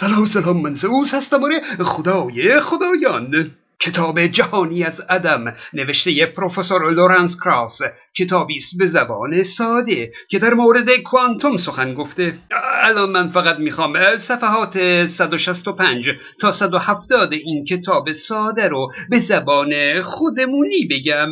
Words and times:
سلام 0.00 0.24
سلام 0.24 0.62
من 0.62 0.74
زئوس 0.74 1.14
هستم. 1.14 1.44
آره 1.44 1.60
خدای 1.84 2.60
خدایان. 2.60 3.50
کتاب 3.80 4.26
جهانی 4.26 4.84
از 4.84 5.00
عدم 5.00 5.54
نوشته 5.72 6.26
پروفسور 6.26 6.90
لورنس 6.90 7.36
کراس. 7.36 7.80
کتابی 8.16 8.56
است 8.56 8.78
به 8.78 8.86
زبان 8.86 9.42
ساده 9.42 10.10
که 10.30 10.38
در 10.38 10.54
مورد 10.54 10.96
کوانتوم 10.96 11.56
سخن 11.56 11.94
گفته. 11.94 12.34
الان 12.82 13.10
من 13.10 13.28
فقط 13.28 13.58
می‌خوام 13.58 14.16
صفحات 14.16 15.06
165 15.06 16.10
تا 16.40 16.50
170 16.50 17.32
این 17.32 17.64
کتاب 17.64 18.12
ساده 18.12 18.68
رو 18.68 18.92
به 19.10 19.18
زبان 19.18 20.02
خودمونی 20.02 20.88
بگم. 20.90 21.28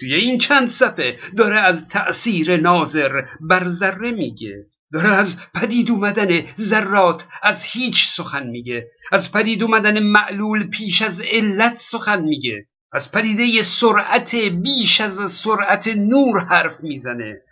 توی 0.00 0.14
این 0.14 0.38
چند 0.38 0.68
صفحه 0.68 1.16
داره 1.36 1.60
از 1.60 1.88
تأثیر 1.88 2.56
ناظر 2.56 3.22
بر 3.40 3.68
ذره 3.68 4.10
میگه. 4.10 4.66
داره 4.92 5.12
از 5.12 5.36
پدید 5.54 5.90
اومدن 5.90 6.44
ذرات 6.58 7.26
از 7.42 7.64
هیچ 7.64 8.08
سخن 8.10 8.46
میگه. 8.46 8.86
از 9.12 9.32
پدید 9.32 9.62
اومدن 9.62 9.98
معلول 10.02 10.70
پیش 10.70 11.02
از 11.02 11.20
علت 11.20 11.76
سخن 11.76 12.22
میگه. 12.22 12.66
از 12.92 13.12
پدیده 13.12 13.62
سرعت 13.62 14.34
بیش 14.34 15.00
از 15.00 15.32
سرعت 15.32 15.88
نور 15.88 16.40
حرف 16.40 16.80
می‌زنه. 16.82 17.42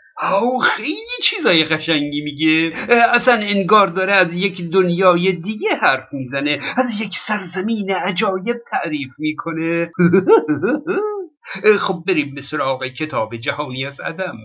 او 0.43 0.59
خیلی 0.59 1.17
چیزای 1.23 1.65
قشنگی 1.65 2.23
میگه. 2.23 2.73
اصلا 3.13 3.35
انگار 3.35 3.87
داره 3.87 4.13
از 4.13 4.35
یک 4.35 4.71
دنیای 4.71 5.33
دیگه 5.33 5.75
حرف 5.75 6.13
می‌زنه. 6.13 6.59
از 6.77 7.01
یک 7.01 7.17
سرزمین 7.17 7.91
عجایب 7.91 8.57
تعریف 8.71 9.13
می‌کنه. 9.19 9.91
خب 11.79 12.05
بریم 12.07 12.35
به 12.35 12.41
سراغ 12.41 12.87
کتاب 12.87 13.37
جهانی 13.37 13.87
از 13.87 14.01
عدم. 14.01 14.37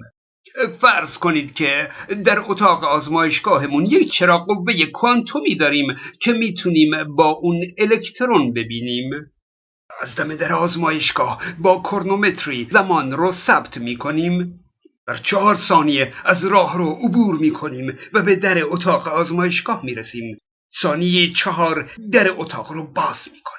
فرض 0.78 1.18
کنید 1.18 1.54
که 1.54 1.90
در 2.26 2.40
اتاق 2.40 2.84
آزمایشگاهمون 2.84 3.86
یک 3.86 4.12
چراغ 4.12 4.46
قوه 4.48 4.86
کوانتومی 4.86 5.56
داریم 5.56 5.88
که 6.20 6.34
می‌تونیم 6.34 7.16
با 7.16 7.30
اون 7.30 7.66
الکترون 7.78 8.54
ببینیم. 8.54 9.10
از 10.02 10.16
دم 10.16 10.36
در 10.36 10.54
آزمایشگاه 10.54 11.42
با 11.60 11.82
کرنومتری 11.92 12.68
زمان 12.72 13.12
رو 13.12 13.32
ثبت 13.32 13.78
می‌کنیم. 13.78 14.64
در 15.08 15.18
چهار 15.18 15.56
ثانیه 15.56 16.14
از 16.26 16.46
راه 16.46 16.78
رو 16.78 16.92
عبور 16.92 17.40
می‌کنیم 17.40 17.98
و 18.14 18.22
به 18.22 18.36
در 18.36 18.64
اتاق 18.66 19.08
آزمایشگاه 19.08 19.86
می‌رسیم. 19.86 20.38
ثانیه 20.82 21.30
چهار 21.30 21.90
در 22.12 22.34
اتاق 22.38 22.72
رو 22.72 22.84
باز 22.88 23.28
می‌کنیم. 23.34 23.57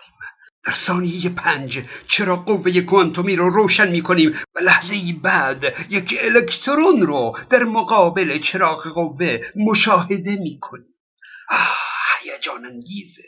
در 0.64 0.75
ثانیه 0.75 1.28
پنج 1.28 1.84
چرا 2.09 2.37
قوه 2.37 2.81
کوانتومی 2.81 3.37
رو 3.37 3.51
روشن 3.51 3.91
می 3.91 4.03
کنیم 4.03 4.31
و 4.55 4.61
لحظه 4.61 4.95
بعد 5.23 5.65
یک 5.91 6.19
الکترون 6.20 7.03
رو 7.03 7.37
در 7.50 7.65
مقابل 7.65 8.39
چراغ 8.39 8.89
قوه 8.89 9.41
مشاهده 9.56 10.37
می 10.42 10.59
کنیم 10.61 10.95
هیجان 12.23 12.65
انگیزه 12.65 13.23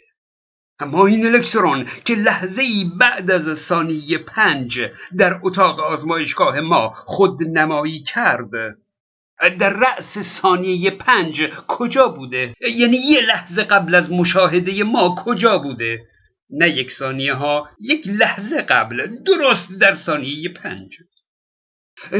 اما 0.80 1.06
این 1.06 1.26
الکترون 1.26 1.86
که 2.04 2.14
لحظه 2.14 2.62
بعد 2.98 3.30
از 3.30 3.58
ثانیه 3.58 4.18
پنج 4.18 4.80
در 5.18 5.40
اتاق 5.42 5.80
آزمایشگاه 5.80 6.60
ما 6.60 6.90
خود 6.94 7.42
نمایی 7.42 8.02
کرد 8.02 8.50
در 9.58 9.70
رأس 9.70 10.18
ثانیه 10.18 10.90
پنج 10.90 11.48
کجا 11.68 12.08
بوده؟ 12.08 12.54
یعنی 12.76 12.96
یه 12.96 13.20
لحظه 13.20 13.62
قبل 13.62 13.94
از 13.94 14.12
مشاهده 14.12 14.84
ما 14.84 15.14
کجا 15.18 15.58
بوده؟ 15.58 16.09
نه 16.52 16.68
یک 16.68 16.90
ثانیه 16.90 17.34
ها 17.34 17.68
یک 17.80 18.06
لحظه 18.06 18.62
قبل 18.62 19.16
درست 19.26 19.72
در 19.72 19.94
ثانیه 19.94 20.48
پنج. 20.48 20.96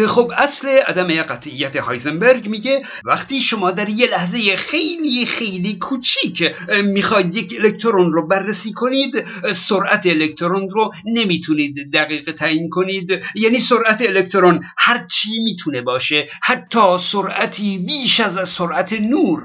خب 0.08 0.32
اصل 0.36 0.68
عدم 0.68 1.22
قطعیت 1.22 1.76
هایزنبرگ 1.76 2.48
میگه 2.48 2.82
وقتی 3.04 3.40
شما 3.40 3.70
در 3.70 3.88
یه 3.88 4.10
لحظه 4.10 4.56
خیلی 4.56 5.26
خیلی 5.26 5.78
کوچیک 5.78 6.54
می‌خواید 6.84 7.36
یک 7.36 7.54
الکترون 7.58 8.12
رو 8.12 8.26
بررسی 8.26 8.72
کنید 8.72 9.24
سرعت 9.54 10.06
الکترون 10.06 10.70
رو 10.70 10.92
نمی‌تونید 11.04 11.92
دقیق 11.92 12.32
تعیین 12.32 12.68
کنید. 12.68 13.22
یعنی 13.34 13.60
سرعت 13.60 14.02
الکترون 14.02 14.64
هر 14.78 15.06
چی 15.06 15.30
می‌تونه 15.44 15.82
باشه 15.82 16.28
حتی 16.42 16.98
سرعتی 16.98 17.78
بیش 17.78 18.20
از 18.20 18.48
سرعت 18.48 18.92
نور. 18.92 19.42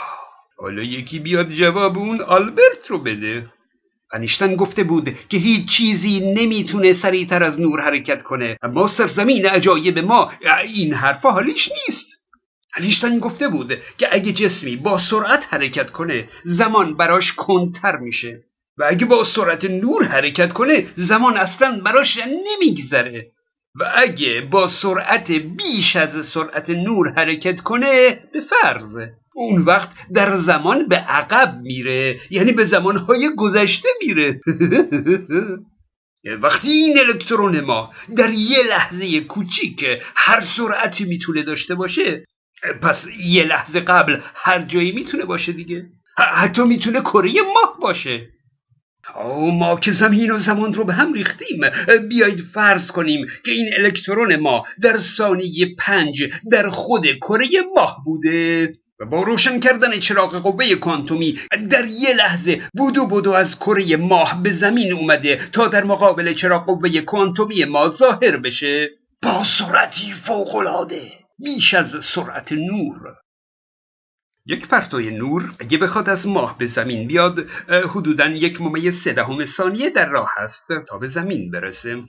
حالا 0.60 0.82
یکی 0.82 1.18
بیاد 1.18 1.48
جواب 1.48 1.98
اون 1.98 2.20
آلبرت 2.20 2.86
رو 2.88 2.98
بده. 2.98 3.55
انیشتن 4.16 4.56
گفته 4.56 4.84
بود 4.84 5.18
که 5.28 5.36
هیچ 5.36 5.68
چیزی 5.68 6.34
نمی‌تونه 6.34 6.92
سریعتر 6.92 7.44
از 7.44 7.60
نور 7.60 7.80
حرکت 7.80 8.22
کنه. 8.22 8.58
اما 8.62 8.86
سرزمین 8.86 9.46
عجایب 9.46 9.98
ما 9.98 10.30
این 10.64 10.94
حرفا 10.94 11.30
حالیش 11.30 11.72
نیست. 11.72 12.08
انیشتن 12.76 13.18
گفته 13.18 13.48
بود 13.48 13.78
که 13.98 14.08
اگه 14.12 14.32
جسمی 14.32 14.76
با 14.76 14.98
سرعت 14.98 15.46
حرکت 15.50 15.90
کنه 15.90 16.28
زمان 16.44 16.94
براش 16.94 17.32
کندتر 17.32 17.96
میشه. 17.96 18.42
و 18.78 18.84
اگه 18.88 19.06
با 19.06 19.24
سرعت 19.24 19.64
نور 19.64 20.04
حرکت 20.04 20.52
کنه 20.52 20.86
زمان 20.94 21.36
اصلا 21.36 21.80
براش 21.84 22.20
نمیگذره. 22.52 23.32
و 23.80 23.92
اگه 23.96 24.40
با 24.40 24.68
سرعت 24.68 25.30
بیش 25.30 25.96
از 25.96 26.26
سرعت 26.26 26.70
نور 26.70 27.12
حرکت 27.16 27.60
کنه 27.60 28.18
به 28.32 28.40
فرض. 28.40 28.98
اون 29.36 29.62
وقت 29.62 29.88
در 30.14 30.36
زمان 30.36 30.88
به 30.88 30.96
عقب 30.96 31.60
میره 31.62 32.18
یعنی 32.30 32.52
به 32.52 32.64
زمانهای 32.64 33.30
گذشته 33.36 33.88
میره. 34.00 34.40
وقتی 36.42 36.68
این 36.68 36.98
الکترون 36.98 37.60
ما 37.60 37.92
در 38.16 38.30
یه 38.30 38.62
لحظه 38.62 39.20
کوچیک 39.20 39.86
هر 40.16 40.40
سرعتی 40.40 41.04
می‌تونه 41.04 41.42
داشته 41.42 41.74
باشه 41.74 42.24
پس 42.82 43.06
یه 43.18 43.44
لحظه 43.44 43.80
قبل 43.80 44.20
هر 44.34 44.62
جایی 44.62 44.92
می‌تونه 44.92 45.24
باشه 45.24 45.52
دیگه. 45.52 45.86
حتی 46.16 46.62
می‌تونه 46.62 47.00
کره 47.00 47.32
ماه 47.42 47.78
باشه. 47.80 48.28
او 49.14 49.50
ما 49.50 49.76
که 49.76 49.92
زمین 49.92 50.30
و 50.30 50.36
زمان 50.36 50.74
رو 50.74 50.84
به 50.84 50.92
هم 50.92 51.12
ریختیم. 51.12 51.60
بیایید 52.08 52.40
فرض 52.40 52.90
کنیم 52.90 53.26
که 53.44 53.52
این 53.52 53.68
الکترون 53.78 54.36
ما 54.36 54.64
در 54.82 54.98
ثانیه 54.98 55.74
پنج 55.78 56.24
در 56.50 56.68
خود 56.68 57.06
کره 57.06 57.48
ماه 57.74 58.02
بوده. 58.04 58.72
و 59.00 59.04
با 59.06 59.22
روشن 59.22 59.60
کردن 59.60 59.98
چراغ 59.98 60.36
قوه 60.36 60.74
کوانتومی 60.74 61.38
در 61.70 61.84
یه 61.86 62.14
لحظه 62.14 62.62
بودو 62.74 63.06
بودو 63.06 63.32
از 63.32 63.58
کره 63.58 63.96
ماه 63.96 64.42
به 64.42 64.52
زمین 64.52 64.92
اومده 64.92 65.36
تا 65.36 65.68
در 65.68 65.84
مقابل 65.84 66.34
چراغ 66.34 66.66
قوه 66.66 67.00
کوانتومی 67.00 67.64
ما 67.64 67.88
ظاهر 67.88 68.36
بشه. 68.36 68.90
با 69.22 69.44
سرعتی 69.44 70.12
فوقالعاده 70.12 71.12
بیش 71.38 71.74
از 71.74 72.04
سرعت 72.04 72.52
نور. 72.52 73.16
یک 74.46 74.68
پرتوی 74.68 75.10
نور 75.10 75.54
اگه 75.60 75.78
بخواد 75.78 76.08
از 76.08 76.26
ماه 76.26 76.58
به 76.58 76.66
زمین 76.66 77.08
بیاد 77.08 77.50
حدودا 77.68 78.26
یک 78.26 78.60
ممیز 78.60 79.02
سه 79.02 79.12
دهم 79.12 79.44
ثانیه 79.44 79.90
در 79.90 80.08
راه 80.08 80.30
هست 80.36 80.66
تا 80.88 80.98
به 80.98 81.06
زمین 81.06 81.50
برسه. 81.50 82.02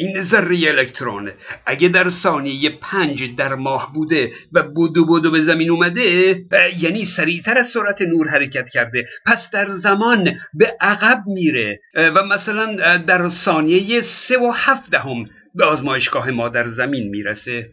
این 0.00 0.22
ذره 0.22 0.68
الکترون 0.68 1.32
اگه 1.66 1.88
در 1.88 2.08
ثانیه 2.08 2.70
پنج 2.70 3.36
در 3.36 3.54
ماه 3.54 3.92
بوده 3.92 4.32
و 4.52 4.62
بودو 4.62 5.06
بودو 5.06 5.30
به 5.30 5.40
زمین 5.40 5.70
اومده 5.70 6.36
یعنی 6.78 7.04
سریعتر 7.04 7.58
از 7.58 7.68
سرعت 7.68 8.02
نور 8.02 8.28
حرکت 8.28 8.70
کرده. 8.70 9.04
پس 9.26 9.50
در 9.50 9.68
زمان 9.68 10.34
به 10.54 10.76
عقب 10.80 11.22
میره 11.26 11.80
و 11.94 12.24
مثلا 12.24 12.96
در 12.96 13.28
ثانیه 13.28 14.00
سه 14.00 14.38
و 14.38 14.52
هفت 14.54 14.90
دهم 14.90 15.24
به 15.54 15.64
آزمایشگاه 15.64 16.30
ما 16.30 16.48
در 16.48 16.66
زمین 16.66 17.08
می‌رسه. 17.08 17.68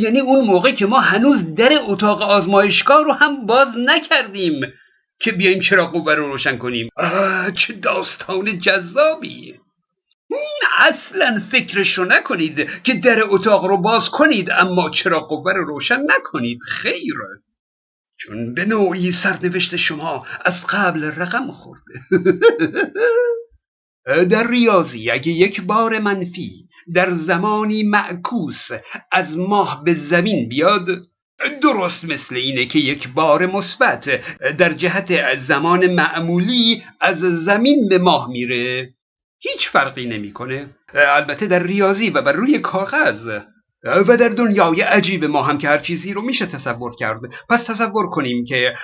یعنی 0.00 0.20
اون 0.20 0.46
موقع 0.46 0.70
که 0.70 0.86
ما 0.86 1.00
هنوز 1.00 1.54
در 1.54 1.70
اتاق 1.88 2.22
آزمایشگاه 2.22 3.04
رو 3.04 3.12
هم 3.12 3.46
باز 3.46 3.68
نکردیم 3.78 4.60
که 5.20 5.32
بیایم 5.32 5.60
چراغ 5.60 5.92
قوه 5.92 6.14
رو 6.14 6.26
روشن 6.26 6.56
کنیم. 6.56 6.88
چه 7.54 7.72
داستان 7.72 8.58
جذابی! 8.58 9.54
اصلا 10.78 11.40
فکرش 11.50 11.98
رو 11.98 12.04
نکنید 12.04 12.82
که 12.82 12.94
در 12.94 13.22
اتاق 13.24 13.64
رو 13.64 13.76
باز 13.76 14.10
کنید 14.10 14.50
اما 14.50 14.90
چراغ 14.90 15.28
قوه 15.28 15.52
رو 15.52 15.64
روشن 15.64 16.00
نکنید 16.08 16.58
خیر. 16.62 17.14
چون 18.16 18.54
به 18.54 18.64
نوعی 18.64 19.10
سرنوشت 19.10 19.76
شما 19.76 20.26
از 20.44 20.66
قبل 20.66 21.04
رقم 21.04 21.50
خورده. 21.50 21.92
در 24.30 24.46
ریاضی 24.50 25.10
اگه 25.10 25.32
یک 25.32 25.60
بار 25.60 25.98
منفی 25.98 26.68
در 26.94 27.10
زمانی 27.10 27.82
معکوس 27.82 28.68
از 29.12 29.36
ماه 29.38 29.82
به 29.84 29.94
زمین 29.94 30.48
بیاد 30.48 30.86
درست 31.62 32.04
مثل 32.04 32.36
اینه 32.36 32.66
که 32.66 32.78
یک 32.78 33.08
بار 33.08 33.46
مثبت 33.46 34.20
در 34.58 34.72
جهت 34.72 35.36
زمان 35.36 35.86
معمولی 35.86 36.82
از 37.00 37.18
زمین 37.18 37.88
به 37.88 37.98
ماه 37.98 38.28
میره. 38.30 38.94
هیچ 39.40 39.68
فرقی 39.68 40.06
نمی‌کنه. 40.06 40.76
البته 40.94 41.46
در 41.46 41.62
ریاضی 41.62 42.10
و 42.10 42.22
بر 42.22 42.32
روی 42.32 42.58
کاغذ. 42.58 43.28
و 43.84 44.16
در 44.16 44.28
دنیای 44.28 44.80
عجیب 44.80 45.24
ما 45.24 45.42
هم 45.42 45.58
که 45.58 45.68
هر 45.68 45.78
چیزی 45.78 46.12
رو 46.12 46.22
میشه 46.22 46.46
تصور 46.46 46.94
کرد. 46.94 47.20
پس 47.50 47.64
تصور 47.66 48.10
کنیم 48.10 48.44
که 48.44 48.74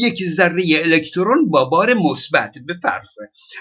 یک 0.00 0.24
ذره 0.24 0.64
الکترون 0.72 1.50
با 1.50 1.64
بار 1.64 1.94
مثبت 1.94 2.56
به 2.66 2.74
فرض. 2.82 3.10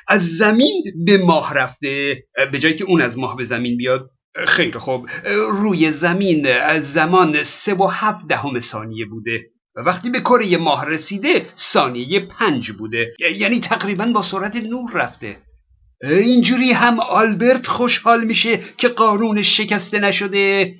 از 0.07 0.27
زمین 0.27 0.83
به 1.05 1.17
ماه 1.17 1.53
رفته. 1.53 2.23
به 2.51 2.59
جایی 2.59 2.75
که 2.75 2.83
اون 2.83 3.01
از 3.01 3.17
ماه 3.17 3.35
به 3.35 3.43
زمین 3.43 3.77
بیاد. 3.77 4.09
خیلی 4.47 4.79
خوب 4.79 5.09
روی 5.51 5.91
زمین 5.91 6.47
از 6.47 6.93
زمان 6.93 7.43
سه 7.43 7.73
و 7.73 7.87
هفت 7.87 8.27
دهم 8.27 8.59
ثانیه 8.59 9.05
بوده. 9.05 9.41
و 9.75 9.81
وقتی 9.81 10.09
به 10.09 10.19
کره 10.19 10.57
ماه 10.57 10.85
رسیده 10.85 11.45
ثانیه 11.57 12.19
پنج 12.19 12.71
بوده. 12.71 13.11
یعنی 13.35 13.59
تقریبا 13.59 14.05
با 14.05 14.21
سرعت 14.21 14.55
نور 14.55 14.91
رفته. 14.93 15.37
اینجوری 16.03 16.71
هم 16.71 16.99
آلبرت 16.99 17.67
خوشحال 17.67 18.23
میشه 18.23 18.59
که 18.77 18.87
قانون 18.87 19.41
شکسته 19.41 19.99
نشده 19.99 20.73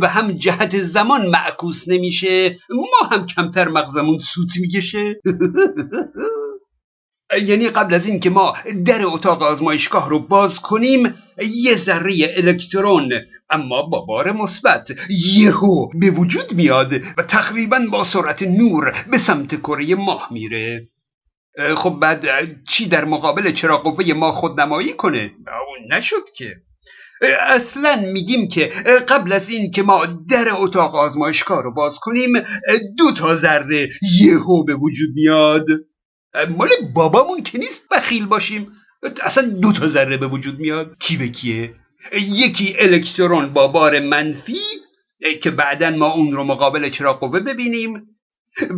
و 0.00 0.08
هم 0.08 0.32
جهت 0.32 0.78
زمان 0.78 1.26
معکوس 1.26 1.88
نمیشه. 1.88 2.58
ما 2.70 3.08
هم 3.10 3.26
کمتر 3.26 3.68
مغزمون 3.68 4.18
سوت 4.18 4.56
می‌کشه. 4.60 5.14
یعنی 7.48 7.68
قبل 7.68 7.94
از 7.94 8.06
این 8.06 8.20
که 8.20 8.30
ما 8.30 8.54
در 8.86 9.06
اتاق 9.06 9.42
آزمایشگاه 9.42 10.08
رو 10.08 10.18
باز 10.18 10.60
کنیم 10.60 11.14
یه 11.38 11.74
ذره 11.74 12.14
الکترون. 12.36 13.12
اما 13.50 13.82
با 13.82 14.00
بار 14.00 14.32
مثبت 14.32 14.90
یهو 15.36 15.88
به 16.00 16.10
وجود 16.10 16.52
میاد 16.52 16.92
و 17.18 17.22
تقریبا 17.22 17.80
با 17.90 18.04
سرعت 18.04 18.42
نور 18.42 18.92
به 19.10 19.18
سمت 19.18 19.60
کره 19.60 19.94
ماه 19.94 20.28
میره. 20.30 20.88
خب 21.76 21.98
بعد 22.00 22.24
چی 22.64 22.88
در 22.88 23.04
مقابل 23.04 23.52
چرا 23.52 23.78
قوه 23.78 24.12
ما 24.12 24.32
خودنمایی 24.32 24.92
کنه؟ 24.92 25.30
نشد 25.90 26.30
که. 26.36 26.56
اصلا 27.40 27.96
میگیم 28.12 28.48
که 28.48 28.66
قبل 29.08 29.32
از 29.32 29.48
این 29.48 29.70
که 29.70 29.82
ما 29.82 30.06
در 30.06 30.48
اتاق 30.50 30.94
آزمایشگاه 30.94 31.62
رو 31.62 31.74
باز 31.74 31.98
کنیم 31.98 32.32
دو 32.98 33.12
تا 33.16 33.34
ذره 33.34 33.88
یهو 34.20 34.64
به 34.64 34.74
وجود 34.74 35.10
میاد. 35.14 35.66
مال 36.56 36.68
بابامون 36.94 37.42
که 37.42 37.58
نیست 37.58 37.88
بخیل 37.90 38.26
باشیم. 38.26 38.72
اصلا 39.22 39.48
دو 39.48 39.72
تا 39.72 39.86
ذره 39.86 40.16
به 40.16 40.26
وجود 40.26 40.58
میاد. 40.58 40.98
کی 40.98 41.16
به 41.16 41.28
کیه؟ 41.28 41.74
یکی 42.12 42.76
الکترون 42.78 43.52
با 43.52 43.68
بار 43.68 44.00
منفی 44.00 44.60
که 45.42 45.50
بعدا 45.50 45.90
ما 45.90 46.12
اون 46.12 46.32
رو 46.32 46.44
مقابل 46.44 46.88
چراغ 46.88 47.20
قوه 47.20 47.40
ببینیم. 47.40 48.17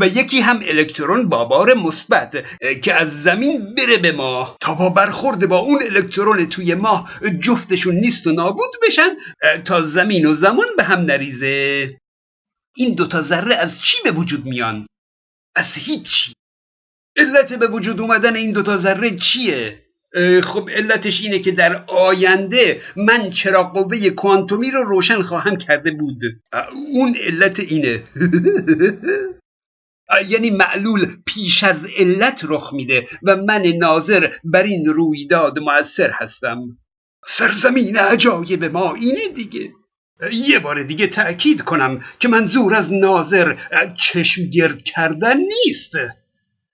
و 0.00 0.06
یکی 0.06 0.40
هم 0.40 0.60
الکترون 0.64 1.28
با 1.28 1.44
بار 1.44 1.74
مثبت 1.74 2.46
که 2.82 2.94
از 2.94 3.22
زمین 3.22 3.74
بره 3.74 3.96
به 3.96 4.12
ماه 4.12 4.56
تا 4.60 4.74
با 4.74 4.88
برخورد 4.88 5.48
با 5.48 5.58
اون 5.58 5.78
الکترون 5.82 6.48
توی 6.48 6.74
ماه 6.74 7.10
جفتشون 7.40 7.94
نیست 7.94 8.26
و 8.26 8.32
نابود 8.32 8.70
بشن 8.86 9.10
تا 9.64 9.82
زمین 9.82 10.26
و 10.26 10.34
زمان 10.34 10.66
به 10.76 10.82
هم 10.82 11.00
نریزه. 11.00 11.96
این 12.76 12.94
دوتا 12.94 13.20
ذره 13.20 13.54
از 13.54 13.80
چی 13.82 13.98
به 14.04 14.10
وجود 14.10 14.46
میان؟ 14.46 14.86
از 15.56 15.74
هیچی. 15.74 16.32
علت 17.16 17.54
به 17.54 17.66
وجود 17.66 18.00
اومدن 18.00 18.36
این 18.36 18.52
دوتا 18.52 18.76
ذره 18.76 19.16
چیه؟ 19.16 19.86
خب 20.42 20.70
علتش 20.70 21.20
اینه 21.20 21.38
که 21.38 21.50
در 21.50 21.84
آینده 21.84 22.80
من 22.96 23.30
چرا 23.30 23.64
قوه 23.64 24.10
کوانتومی 24.10 24.70
رو 24.70 24.84
روشن 24.84 25.22
خواهم 25.22 25.56
کرده 25.56 25.90
بود. 25.90 26.22
اون 26.94 27.16
علت 27.16 27.60
اینه. 27.60 28.02
یعنی 30.28 30.50
معلول 30.50 31.06
پیش 31.26 31.64
از 31.64 31.86
علت 31.98 32.40
رخ 32.48 32.72
میده 32.72 33.06
و 33.22 33.36
من 33.36 33.62
ناظر 33.62 34.32
بر 34.44 34.62
این 34.62 34.84
رویداد 34.86 35.58
موثر 35.58 36.10
هستم. 36.10 36.58
سرزمین 37.26 37.96
عجایب 37.96 38.64
ما 38.64 38.94
اینه 38.94 39.28
دیگه. 39.28 39.70
یه 40.32 40.58
بار 40.58 40.82
دیگه 40.82 41.06
تأکید 41.06 41.62
کنم 41.62 42.00
که 42.18 42.28
منظور 42.28 42.74
از 42.74 42.92
ناظر 42.92 43.56
چشم 43.94 44.42
گرد 44.50 44.82
کردن 44.82 45.36
نیست 45.36 45.92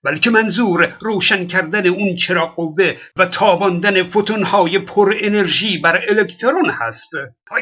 بلکه 0.03 0.29
منظور 0.29 0.93
روشن 1.01 1.47
کردن 1.47 1.87
اون 1.87 2.15
چرا 2.15 2.45
قوه 2.45 2.93
و 3.17 3.25
تاباندن 3.25 4.03
فوتونهای 4.03 4.79
پر 4.79 5.13
انرژی 5.19 5.77
بر 5.77 6.03
الکترون 6.07 6.69
هست 6.69 7.11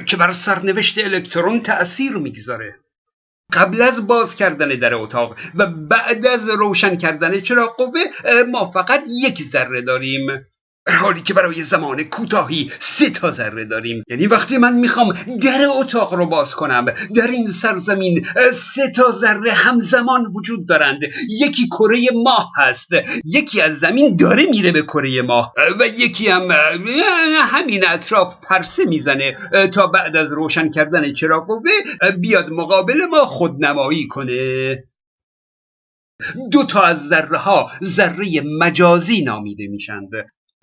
که 0.05 0.17
بر 0.17 0.31
سرنوشت 0.31 0.97
الکترون 0.97 1.61
تأثیر 1.61 2.11
می‌گذاره. 2.11 2.75
قبل 3.53 3.81
از 3.81 4.07
باز 4.07 4.35
کردن 4.35 4.67
در 4.67 4.93
اتاق 4.93 5.35
و 5.55 5.67
بعد 5.67 6.25
از 6.25 6.49
روشن 6.49 6.95
کردن 6.95 7.39
چرا 7.39 7.67
قوه 7.67 7.99
ما 8.51 8.71
فقط 8.71 9.03
یک 9.07 9.43
ذره 9.43 9.81
داریم. 9.81 10.27
حالی 10.87 11.21
که 11.21 11.33
برای 11.33 11.63
زمان 11.63 12.03
کوتاهی 12.03 12.71
سه 12.79 13.09
تا 13.09 13.31
ذره 13.31 13.65
داریم. 13.65 14.03
یعنی 14.09 14.27
وقتی 14.27 14.57
من 14.57 14.73
می‌خوام 14.73 15.13
در 15.41 15.67
اتاق 15.79 16.13
رو 16.13 16.25
باز 16.25 16.55
کنم 16.55 16.85
در 17.15 17.27
این 17.27 17.47
سرزمین 17.47 18.25
سه 18.53 18.91
تا 18.91 19.11
ذره 19.11 19.51
همزمان 19.51 20.25
وجود 20.35 20.67
دارند. 20.67 20.99
یکی 21.29 21.67
کره 21.67 22.07
ماه 22.23 22.51
هست. 22.57 22.89
یکی 23.25 23.61
از 23.61 23.79
زمین 23.79 24.15
داره 24.15 24.45
میره 24.45 24.71
به 24.71 24.81
کره 24.81 25.21
ماه. 25.21 25.53
و 25.79 25.87
یکی 25.87 26.27
هم 26.27 26.47
همین 27.35 27.87
اطراف 27.87 28.37
پرسه 28.49 28.85
می‌زنه 28.85 29.33
تا 29.73 29.87
بعد 29.87 30.15
از 30.15 30.33
روشن 30.33 30.69
کردن 30.71 31.13
چراغ 31.13 31.47
بیاد 32.21 32.49
مقابل 32.49 33.05
ما 33.05 33.25
خودنمایی 33.25 34.07
کنه. 34.07 34.79
دو 36.51 36.63
تا 36.63 36.81
از 36.81 37.07
ذره 37.07 37.37
ها 37.37 37.71
ذره 37.83 38.41
مجازی 38.59 39.23
نامیده 39.23 39.67
میشند. 39.67 40.09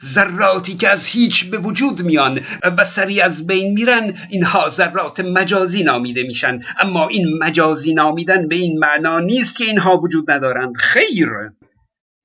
ذراتی 0.05 0.77
که 0.77 0.89
از 0.89 1.07
هیچ 1.07 1.51
به 1.51 1.59
وجود 1.59 2.03
میان 2.03 2.41
و 2.79 2.85
سریع 2.85 3.25
از 3.25 3.47
بین 3.47 3.73
میرن 3.73 4.15
اینها 4.31 4.69
ذرات 4.69 5.21
مجازی 5.21 5.83
نامیده 5.83 6.23
میشن. 6.23 6.61
اما 6.81 7.09
این 7.09 7.39
مجازی 7.39 7.95
نامیدن 7.95 8.49
به 8.49 8.55
این 8.55 8.79
معنا 8.79 9.21
نیست 9.21 9.57
که 9.59 9.65
اینها 9.65 9.97
وجود 9.97 10.31
ندارند. 10.31 10.77
خیر! 10.77 11.29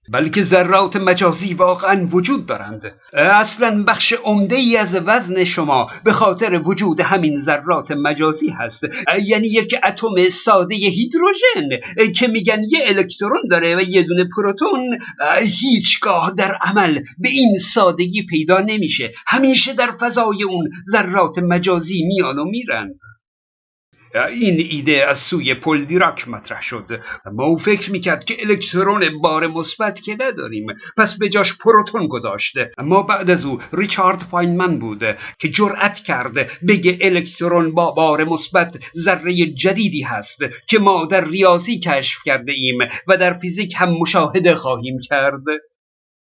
بلکه 0.10 0.42
ذرات 0.42 0.96
مجازی 0.96 1.54
واقعا 1.54 2.08
وجود 2.12 2.46
دارند. 2.46 2.92
اصلا 3.14 3.84
بخش 3.84 4.14
عمده 4.14 4.56
ای 4.56 4.78
از 4.78 4.96
وزن 4.96 5.44
شما 5.44 5.88
به 6.04 6.12
خاطر 6.12 6.62
وجود 6.66 7.00
همین 7.00 7.40
ذرات 7.40 7.92
مجازی 7.92 8.50
هست. 8.50 8.84
یعنی 9.24 9.48
یک 9.48 9.76
اتم 9.84 10.30
ساده 10.30 10.76
هیدروژن 10.76 11.70
که 12.16 12.28
میگن 12.28 12.62
یه 12.70 12.80
الکترون 12.86 13.42
داره 13.50 13.76
و 13.76 13.82
یه 13.82 14.04
دونه 14.04 14.26
پروتون 14.36 14.98
هیچگاه 15.42 16.34
در 16.38 16.58
عمل 16.62 17.00
به 17.18 17.30
این 17.30 17.58
سادگی 17.58 18.26
پیدا 18.26 18.60
نمیشه. 18.60 19.12
همیشه 19.28 19.74
در 19.74 19.92
فضای 20.00 20.44
اون 20.44 20.70
ذرات 20.92 21.40
مجازی 21.40 22.04
میان 22.04 22.40
و 22.40 22.46
میرند. 22.46 23.00
این 24.16 24.68
ایده 24.70 25.06
از 25.10 25.18
سوی 25.18 25.54
پل 25.54 25.86
دیراک 25.86 26.28
مطرح 26.28 26.62
شد. 26.62 27.02
ما 27.34 27.44
او 27.44 27.58
فکر 27.58 27.92
می‌کرد 27.92 28.24
که 28.24 28.38
الکترون 28.40 29.22
بار 29.22 29.48
مثبت 29.48 30.02
که 30.02 30.18
نداریم 30.20 30.68
پس 30.98 31.18
به 31.18 31.30
جاش 31.30 31.58
پروتون 31.58 32.08
گذاشته 32.08 32.72
اما 32.78 33.02
بعد 33.02 33.30
از 33.30 33.46
او 33.46 33.58
ریچارد 33.74 34.20
فاینمن 34.20 34.80
بود 34.80 35.04
که 35.40 35.50
جرأت 35.50 36.00
کرده 36.00 36.48
بگه 36.68 36.98
الکترون 37.02 37.74
با 37.74 37.92
بار 37.92 38.24
مثبت 38.24 38.78
ذره 38.98 39.34
جدیدی 39.46 40.02
هست 40.02 40.40
که 40.68 40.80
ما 40.80 41.06
در 41.06 41.26
ریاضی 41.26 41.80
کشف 41.80 42.22
کرده 42.26 42.52
ایم 42.52 42.78
و 43.08 43.18
در 43.18 43.34
فیزیک 43.34 43.74
هم 43.78 43.90
مشاهده 43.90 44.56
خواهیم 44.56 45.00
کرد. 45.00 45.44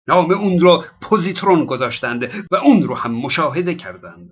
نام 0.08 0.32
اون 0.32 0.60
رو 0.60 0.84
پوزیترون 1.02 1.66
گذاشتند 1.66 2.32
و 2.52 2.56
اون 2.56 2.84
رو 2.84 2.96
هم 2.96 3.12
مشاهده 3.12 3.76
کردند. 3.76 4.32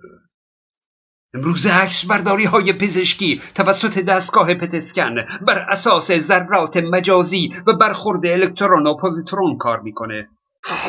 امروز 1.34 1.66
عکس 1.66 2.04
برداری 2.04 2.44
های 2.44 2.72
پزشکی 2.72 3.40
توسط 3.54 3.98
دستگاه 3.98 4.54
پتسکن 4.54 5.14
بر 5.46 5.58
اساس 5.58 6.12
ذرات 6.12 6.76
مجازی 6.76 7.54
و 7.66 7.72
برخورد 7.72 8.26
الکترون 8.26 8.86
و 8.86 8.94
پوزیترون 8.94 9.56
کار 9.56 9.80
می‌کنه. 9.80 10.28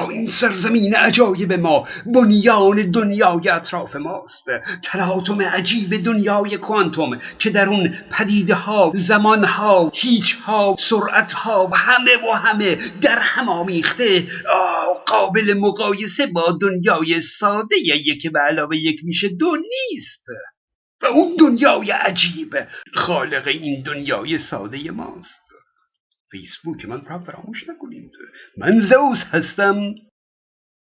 این 0.10 0.28
سرزمین 0.28 0.96
عجایب 0.96 1.54
ما 1.54 1.88
بنیان 2.06 2.92
دنیای 2.92 3.50
اطراف 3.50 3.96
ماست. 3.96 4.46
تلاطم 4.84 5.42
عجیب 5.42 6.04
دنیای 6.04 6.58
کوانتوم 6.58 7.18
که 7.40 7.50
در 7.50 7.70
اون 7.70 7.96
پدیده 8.12 8.56
ها 8.56 8.92
زمان 8.96 9.44
ها 9.44 9.92
هیچ 9.94 10.36
ها 10.36 10.76
سرعت 10.80 11.34
ها 11.34 11.68
و 11.68 11.76
همه 11.76 12.12
و 12.30 12.34
همه 12.34 12.78
در 13.02 13.20
هم 13.20 13.50
آمیخته. 13.50 14.28
قابل 15.06 15.54
مقایسه 15.54 16.28
با 16.28 16.58
دنیای 16.62 17.22
ساده 17.22 17.76
که 18.22 18.30
به 18.30 18.40
علاوه 18.40 18.78
یک 18.78 19.02
میشه 19.04 19.30
دو 19.30 19.56
نیست. 19.56 20.26
و 21.02 21.06
اون 21.06 21.36
دنیای 21.40 21.92
عجیب 21.92 22.58
خالق 22.94 23.48
این 23.48 23.82
دنیای 23.82 24.38
ساده 24.38 24.92
ماست. 24.92 25.59
فیسبوک 26.32 26.86
من 26.86 27.06
را 27.06 27.20
فراموش 27.20 27.70
نکنید 27.70 28.12
من 28.58 28.80
زوز 28.80 29.24
هستم. 29.24 29.96